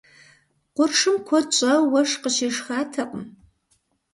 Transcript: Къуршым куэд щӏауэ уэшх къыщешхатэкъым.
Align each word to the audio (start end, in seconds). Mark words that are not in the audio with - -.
Къуршым 0.75 1.15
куэд 1.27 1.47
щӏауэ 1.57 1.89
уэшх 1.91 2.17
къыщешхатэкъым. 2.21 3.23